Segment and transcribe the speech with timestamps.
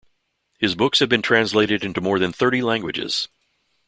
[0.57, 3.27] His books have been translated into more than thirty languages.